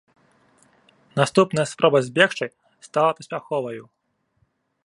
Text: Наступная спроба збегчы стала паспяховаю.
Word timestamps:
Наступная 1.19 1.67
спроба 1.73 1.97
збегчы 2.07 2.45
стала 2.89 3.11
паспяховаю. 3.19 3.83